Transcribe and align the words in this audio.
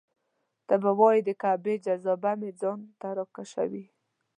ته 0.67 0.75
به 0.81 0.91
وایې 0.99 1.21
د 1.25 1.29
کعبې 1.41 1.75
جاذبه 1.85 2.31
مې 2.39 2.51
ځان 2.59 2.79
ته 2.99 3.07
راکشوي. 3.17 3.85